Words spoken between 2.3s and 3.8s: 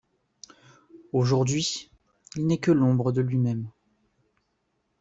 il n'est que l'ombre de lui-même.